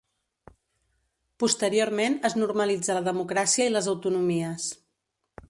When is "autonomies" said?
3.95-4.69